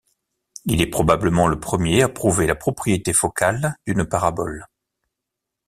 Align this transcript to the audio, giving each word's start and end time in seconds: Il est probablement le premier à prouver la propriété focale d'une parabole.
Il 0.65 0.81
est 0.81 0.87
probablement 0.89 1.45
le 1.47 1.59
premier 1.59 2.01
à 2.01 2.09
prouver 2.09 2.47
la 2.47 2.55
propriété 2.55 3.13
focale 3.13 3.75
d'une 3.85 4.03
parabole. 4.03 4.65